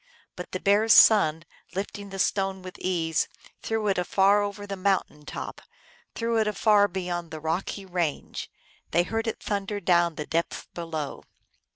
[0.35, 1.43] But the Bear s son,
[1.75, 3.27] lifting the stone with ease,
[3.61, 5.61] threw it afar over the mountain top,
[6.15, 8.49] threw it afar beyond the rocky range;
[8.89, 11.21] they heard it thunder down tho depths below.